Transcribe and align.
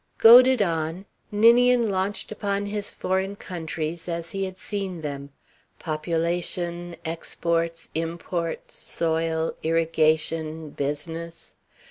Goaded 0.17 0.63
on, 0.63 1.05
Ninian 1.31 1.87
launched 1.91 2.31
upon 2.31 2.65
his 2.65 2.89
foreign 2.89 3.35
countries 3.35 4.09
as 4.09 4.31
he 4.31 4.45
had 4.45 4.57
seen 4.57 5.01
them: 5.01 5.29
Population, 5.77 6.95
exports, 7.05 7.87
imports, 7.93 8.73
soil, 8.73 9.53
irrigation, 9.61 10.71
business. 10.71 11.53